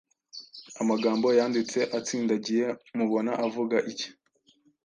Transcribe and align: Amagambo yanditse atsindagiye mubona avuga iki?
Amagambo 0.81 1.27
yanditse 1.37 1.79
atsindagiye 1.97 2.65
mubona 2.97 3.31
avuga 3.45 3.77
iki? 3.91 4.07